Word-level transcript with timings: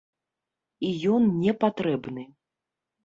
І 0.87 0.89
ён 1.17 1.29
не 1.43 1.53
патрэбны! 1.65 2.23